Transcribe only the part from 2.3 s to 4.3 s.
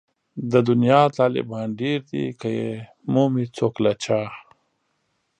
که يې مومي څوک له چا